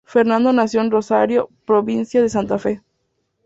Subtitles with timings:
[0.03, 2.81] Fernando nació en Rosario, provincia de Santa Fe.